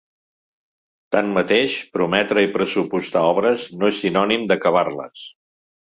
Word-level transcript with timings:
Tanmateix, 1.15 1.75
prometre 1.97 2.45
i 2.45 2.49
pressupostar 2.55 3.23
obres 3.35 3.67
no 3.83 3.93
és 3.95 4.01
sinònim 4.07 4.49
d’acabar-les. 4.53 5.29